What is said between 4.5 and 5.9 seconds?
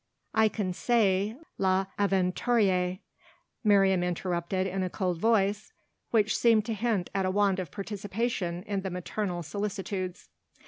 in a cold voice